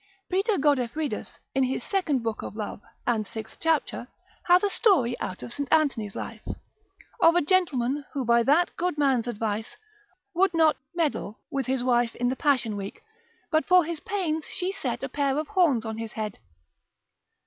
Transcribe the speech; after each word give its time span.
Peter 0.31 0.57
Godefridus, 0.57 1.27
in 1.53 1.61
his 1.61 1.83
second 1.83 2.23
book 2.23 2.41
of 2.41 2.55
Love, 2.55 2.81
and 3.05 3.27
sixth 3.27 3.57
chapter, 3.59 4.07
hath 4.45 4.63
a 4.63 4.69
story 4.71 5.15
out 5.19 5.43
of 5.43 5.53
St. 5.53 5.71
Anthony's 5.71 6.15
life, 6.15 6.41
of 7.19 7.35
a 7.35 7.41
gentleman, 7.41 8.03
who, 8.13 8.25
by 8.25 8.41
that 8.41 8.75
good 8.77 8.97
man's 8.97 9.27
advice, 9.27 9.77
would 10.33 10.55
not 10.55 10.75
meddle 10.95 11.37
with 11.51 11.67
his 11.67 11.83
wife 11.83 12.15
in 12.15 12.29
the 12.29 12.35
passion 12.35 12.75
week, 12.75 13.03
but 13.51 13.63
for 13.67 13.85
his 13.85 13.99
pains 13.99 14.45
she 14.47 14.71
set 14.71 15.03
a 15.03 15.07
pair 15.07 15.37
of 15.37 15.49
horns 15.49 15.85
on 15.85 15.99
his 15.99 16.13
head. 16.13 16.39